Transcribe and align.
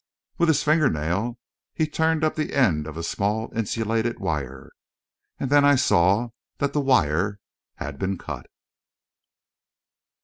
With 0.39 0.47
his 0.49 0.63
finger 0.63 0.89
nail, 0.89 1.37
he 1.75 1.85
turned 1.85 2.23
up 2.23 2.33
the 2.33 2.55
end 2.55 2.87
of 2.87 2.97
a 2.97 3.03
small 3.03 3.51
insulated 3.55 4.19
wire. 4.19 4.71
And 5.39 5.51
then 5.51 5.63
I 5.63 5.75
saw 5.75 6.29
that 6.57 6.73
the 6.73 6.81
wire 6.81 7.39
had 7.75 7.99
been 7.99 8.17
cut. 8.17 8.47